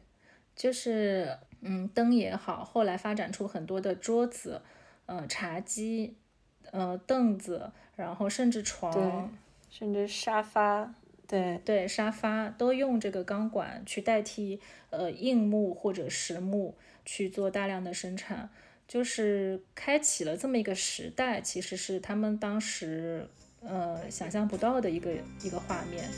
[0.55, 4.61] 就是嗯，灯也好，后来发展出很多的桌子、
[5.05, 6.15] 呃茶几、
[6.71, 9.31] 呃凳子，然后甚至床，
[9.69, 10.93] 甚至沙发。
[11.27, 11.59] 对。
[11.65, 14.59] 对，沙发都用这个钢管去代替
[14.89, 18.49] 呃硬木或者实木去做大量的生产，
[18.87, 23.27] 就是开启了这么一个时代，其实是他们当时
[23.61, 25.11] 呃想象不到的一个
[25.43, 26.09] 一个画面。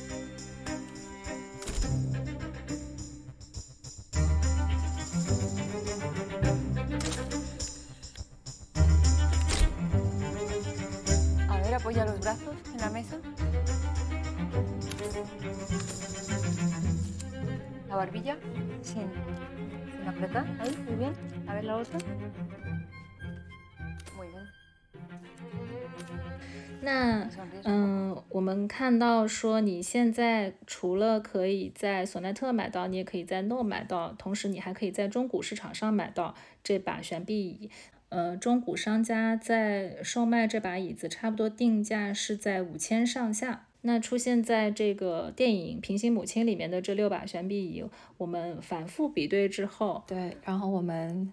[26.82, 27.28] 那
[27.64, 36.34] 嗯，我们看到说你现在除了可以在索奈特买到，你也可以在诺买到，同时你还可以在中古市场上买到
[36.64, 37.70] 这把悬臂椅。
[38.10, 43.67] 呃，中古商家在售卖这把椅子，差不多定价是在五千上下。
[43.82, 47.86] 那出现在这个电影《平行母亲》里面的这六把悬臂椅，
[48.18, 51.32] 我们反复比对之后，对，然后我们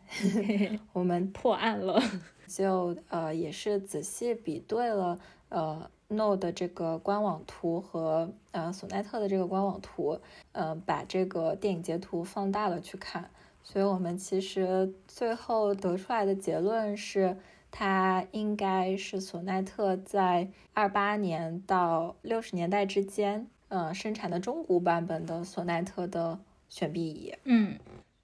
[0.93, 2.01] 我们破案了，
[2.47, 10.21] 就呃也是仔细比对了呃 No 的这个官网图和呃索奈特的这个官网图，
[10.53, 13.31] 呃把这个电影截图放大了去看，
[13.63, 17.37] 所以我们其实最后得出来的结论是。
[17.77, 27.35] 它应该是索奈特在二八年到六十年代之间，呃，生产的中古版本的索奈特的悬臂椅。
[27.43, 27.77] 嗯，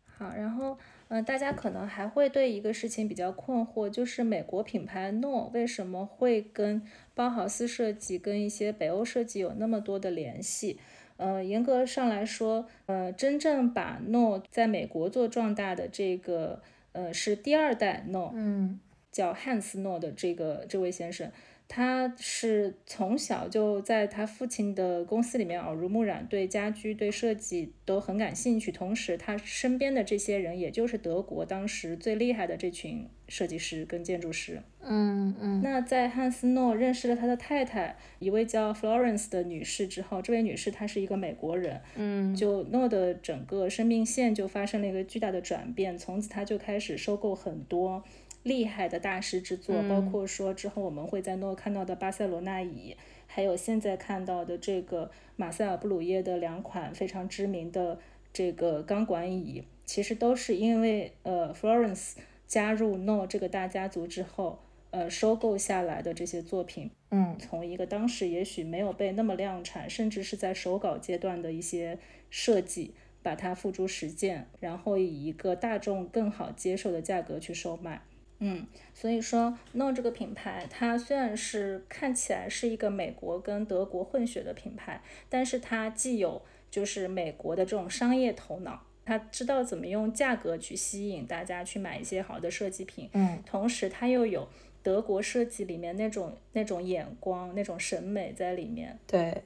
[0.07, 6.81] 好，然后，呃，大家可能还会对一个事情比较困惑，就是美国品牌诺为什么会跟
[7.17, 10.79] 包豪斯设计、跟一些北欧设计有那么多的联系？
[11.17, 18.31] 呃，严格上来说，呃，真正把诺在美国做壮大的这个，呃，是第二代诺。
[18.33, 18.79] 嗯。
[19.11, 21.31] 叫汉斯诺的这个这位先生，
[21.69, 28.73] 他是从小就在他父亲的公司里面耳濡目染，对家居、对设计都很感兴趣。
[28.73, 34.61] 同时，他身边的这些人，也就是德国当时最厉害的这群设计师跟建筑师。
[34.83, 35.61] 嗯嗯。
[35.63, 41.81] 那在汉斯诺认识了他的太太，一位叫 Florence 的女士之后，这位女士她是一个美国人。
[41.95, 42.35] 嗯。
[42.35, 48.03] 就诺的整个生命线就发生了一个巨大的转变，从此他就开始收购很多。
[48.43, 57.99] 厉害的大师之作，包括说之后我们会在诺看到的巴塞罗那椅，还有现在看到的这个马塞尔布鲁耶的两款非常知名的
[58.33, 62.15] 这个钢管椅，其实都是因为呃 Florence
[62.47, 64.61] 加入诺这个大家族之后，
[64.91, 66.91] 呃收购下来的这些作品。
[67.11, 71.99] 嗯，从一个当时也许没有被那么量产，甚至是在手稿阶段的一些
[72.31, 78.03] 设计，把它付诸实践，然后以一个大众更好接受的价格去售卖。
[78.41, 94.49] 嗯，所以说 No 这个品牌，它虽然是看起来是一个美国跟德国混血的品牌，但是它既有就是美国的这种商业头脑，他知道怎么用价格去吸引大家去买一些好的设计品，嗯，同时它又有
[94.83, 98.99] 德国设计里面那种那种眼光、那种审美在里面。
[99.07, 99.45] 对。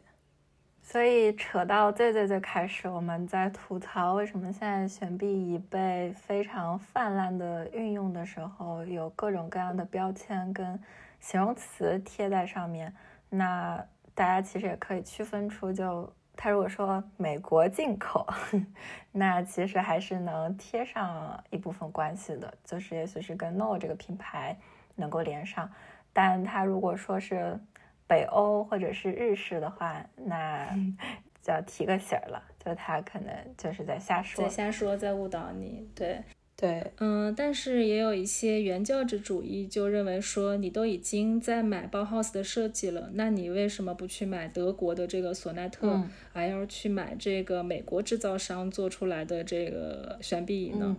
[0.95, 10.80] 所以扯到最最最开始，我们在吐槽为什么现在悬臂椅被非常泛滥的运用的时候，有各种各样的标签跟
[11.18, 12.95] 形容词贴在上面。
[13.28, 13.84] 那
[14.14, 18.24] 大家其实也可以区分出，就他如果说美国进口，
[19.11, 24.57] 那其实还是能贴上一部分关系的，就是也许是跟 No 这个品牌
[24.95, 25.68] 能够连上。
[26.12, 27.59] 但他如果说是
[28.07, 30.68] 北欧或者是日式的话，那
[31.42, 35.86] 就要提个醒儿了，就他可能就是在瞎说，在瞎说，在误导你。
[35.94, 36.22] 对，
[36.57, 46.02] 对，嗯，但是也有一些原教旨主义就认为说，你都已经在买包 house 的设计了，那你为什么不去买德国的这个索纳特，
[46.32, 50.96] 还要去买这个美国制造商做出来的这个悬臂椅呢？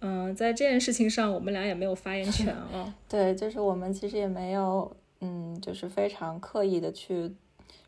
[0.00, 2.94] 嗯，在这件事情上，我们俩也没有发言权啊。
[3.08, 4.94] 对，就是我们其实也没有。
[5.24, 7.32] 嗯，就是非常刻意的去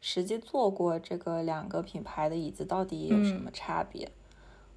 [0.01, 4.09] 实际做过这个两个品牌的椅子到底有什么差别？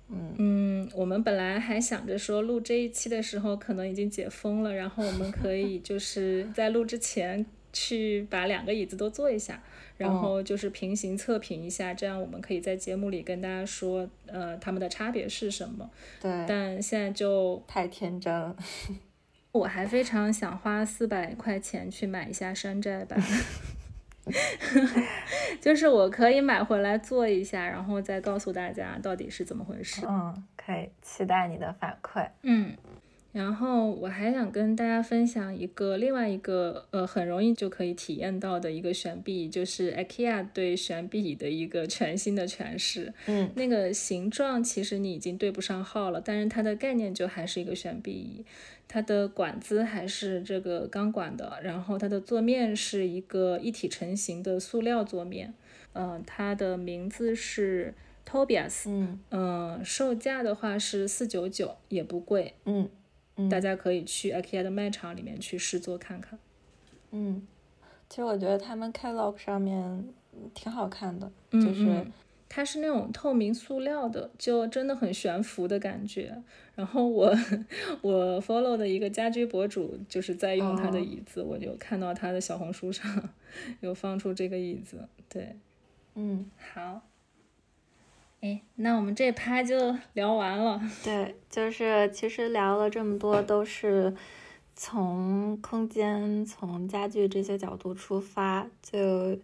[0.09, 9.61] 嗯嗯，我们本来还想着说录这一期的时候可能已经解封了，然后我们可以 就是在录之前去把两个椅子都做一下，
[9.97, 15.87] 然后就是平行测评一下，这样我们可以在节目里跟大家说，呃，他们的差别是什么？
[16.19, 18.55] 对，但现在就太天真了。
[19.51, 23.19] 我还非常想花四百块钱去买一下山寨版
[25.59, 30.05] 就是我可以买回来做一下，然后再告诉大家到底是怎么回事。
[30.07, 32.29] 嗯，可以期待你的反馈。
[32.43, 32.75] 嗯。
[33.31, 43.13] 然后我还想跟大家分享一个另外一个呃很容易就可以体验到的一个悬臂，就是 IKEA 对悬臂椅的一个全新的诠释。
[43.27, 48.43] 嗯，那个形状其实你已经对不上号了，但是它的概念就还是一个悬臂椅，
[48.89, 55.53] 它的管子还是这个钢管的，然后它的座面是一个一体成型的塑料座面。
[55.93, 57.93] 嗯，它的名字是
[58.27, 58.83] Tobias。
[58.87, 62.55] 嗯嗯，售价的话是四九九，也不贵。
[62.65, 62.89] 嗯。
[63.49, 66.37] 大家可以去 IKEA 的卖场里面去试坐看看。
[67.11, 67.47] 嗯，
[68.09, 70.03] 其实我觉得他们 catalog 上面
[70.53, 72.05] 挺好看的，就是
[72.49, 76.35] 它是那种透明塑料的，就真的很悬浮的感觉。
[76.75, 77.31] 然后我
[78.01, 83.29] 我 follow 的一个家居博主就是在用他的椅子，我就看到他的小红书上
[83.81, 85.07] 有放出这个椅子。
[85.29, 85.55] 对，
[86.15, 87.01] 嗯，好。
[88.41, 90.81] 哎，那我们这趴就聊完了。
[91.03, 94.15] 对，就是其实聊了这么多，都是
[94.77, 99.37] 从空间、从家具这些角度出发，就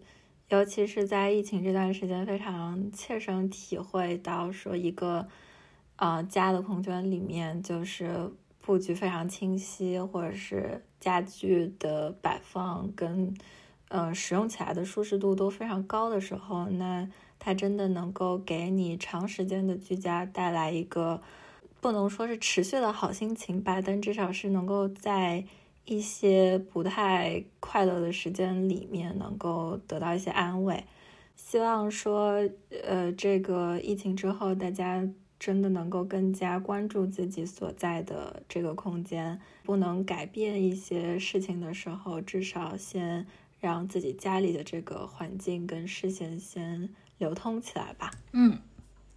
[0.49, 5.27] 尤其是在疫情这段时间，非常切身体会到说一个
[5.95, 8.31] 呃家的空间里面，就是
[8.61, 13.33] 布局非常清晰，或者是家具的摆放跟
[13.89, 17.07] 嗯使用起来的舒适度都非常高的时候，那。
[17.37, 21.21] 它真的能够给你长时间的居家带来一个
[21.79, 25.43] 不能说是持续的好心情吧，但至少是能够在
[25.85, 30.83] 一些不太快乐的时间里面能够得到一些安慰。
[31.35, 32.49] 希望说，
[32.83, 35.07] 呃，这个疫情之后，大家
[35.39, 43.25] 真的能够更加关注自己所在的这个空间，不能改变一些事情的时候，至少先
[43.59, 46.89] 让自己家里的这个环境跟视线先。
[47.17, 48.11] 流通起来吧。
[48.33, 48.59] 嗯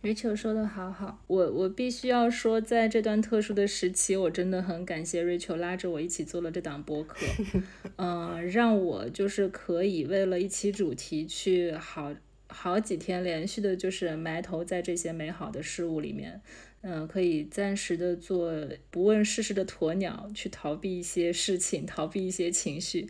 [0.02, 7.16] ，Rachel 说的好好，我我必须要说，在这段特殊的时期，我真的很感谢 Rachel 拉着我一起做了这档播客，
[7.96, 12.14] 嗯，让我就是可以为了一期主题去好
[12.46, 16.40] 好几天连续的，就是埋头在这些美好的事物里面，
[16.82, 18.52] 嗯，可以暂时的做
[18.90, 23.08] 不问世事的鸵鸟，去逃避一些事情，逃避一些情绪，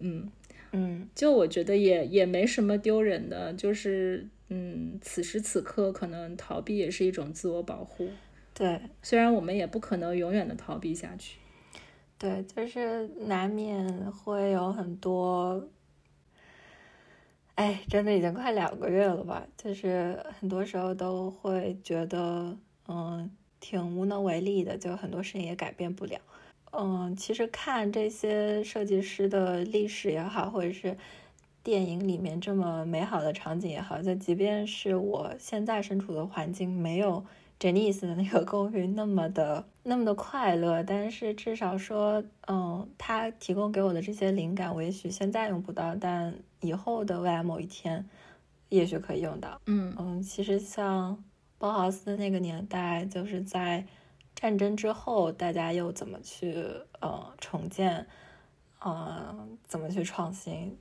[0.00, 0.30] 嗯。
[0.74, 8.10] 嗯，就我觉得也也没什么丢人的，就是嗯，此时此刻可能逃避也是一种自我保护。
[8.52, 11.38] 对，虽然我们也不可能永远的逃避下去。
[12.18, 15.66] 对，就是难免会有很多，
[17.54, 19.46] 哎，真的已经快两个月了吧？
[19.56, 22.54] 就是很多时候都会觉得，
[22.88, 26.20] 嗯，挺无能为力的，就很多事情也改变不了。
[26.72, 30.96] 嗯，其实看这些设计师的历史也好，或者是
[31.62, 37.24] 电影里面这么美好的场景也好，就即便是我现在身处的环境没有
[37.60, 48.08] Janice 的那个公寓那么的那么的快乐，但是至少说，嗯，他提供给我的这些灵感，我也许现在用不到，但以后的未来某一天，
[48.68, 49.60] 也许可以用到。
[49.66, 51.22] 嗯嗯，其实像
[51.58, 53.86] 包豪斯那个年代，就是在
[54.34, 56.64] 战争之后，大家又怎么去
[56.98, 58.04] 呃重建，
[58.80, 60.76] 呃，怎么去创新？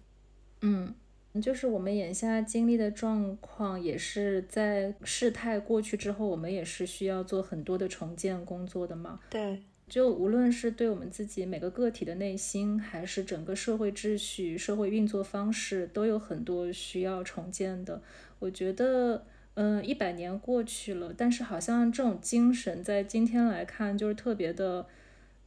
[0.62, 0.93] 嗯。
[1.41, 9.18] 就是我们眼下经历的状况，也是在事态过去之后，我们也是需要做很多的重建工作的嘛。
[9.30, 18.01] 对，就无论是对我们自己每个个体的内心，还是整个社会秩序、社会运作方式，都有很多需要重建的。
[18.39, 24.86] 我觉得，嗯，一百年过去了，但是好像这种精神在今天来看，就是特别的，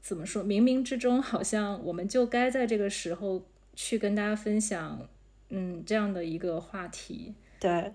[0.01, 0.43] 怎么说？
[0.43, 3.45] 冥冥之中，好像我们就该在这个时候
[3.75, 5.09] 去跟大家分享。
[5.51, 7.93] 嗯，这样的一个话题，对，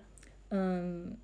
[0.48, 1.14] 嗯，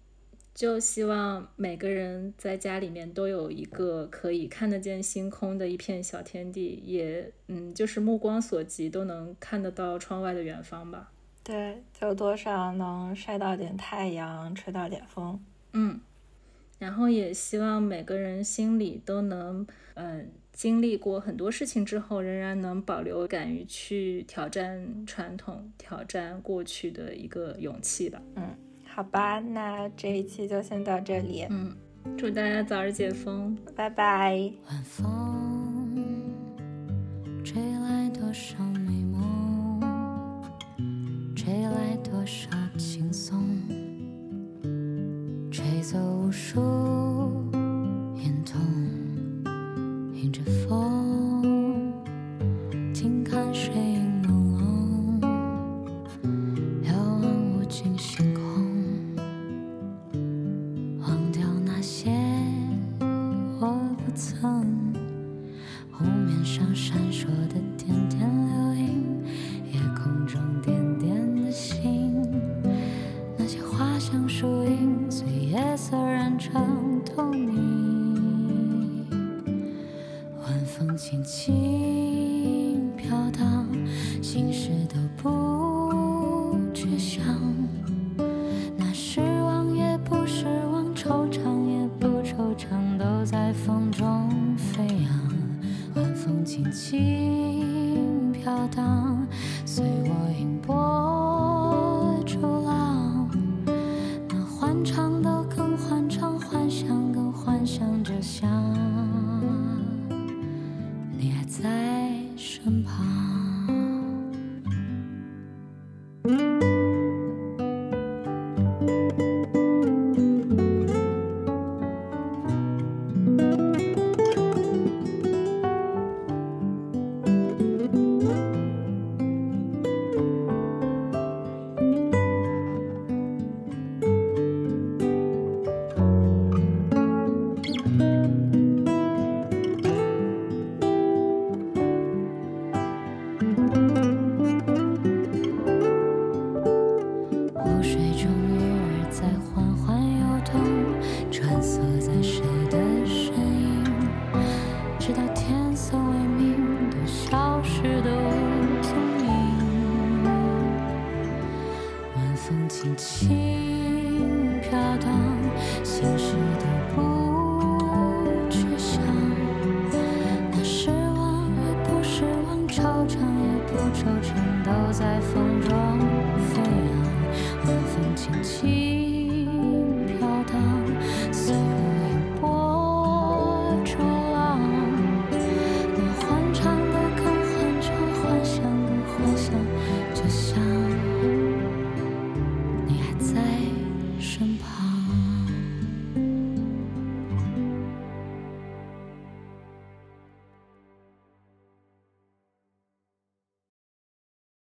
[0.52, 11.10] 就希望每个人在家里面都有一个可以看得见星空的一片小天地，也，嗯，就是目光所及都能看得到窗外的远方吧。
[11.42, 15.40] 对，就多少能晒到点太阳，吹到点风。
[15.72, 16.00] 嗯，
[16.78, 20.28] 然后也希望每个人心里都能，嗯。
[20.56, 28.22] 经历过很多事情之后，仍然能保留敢于去挑战传统、挑战过去的一个勇气吧。
[28.36, 28.56] 嗯，
[28.88, 31.46] 好吧，那这一期就先到这里。
[31.50, 31.76] 嗯，
[32.16, 34.50] 祝大家早日解封，拜拜。
[34.70, 36.24] 晚风
[37.44, 39.04] 吹来多少美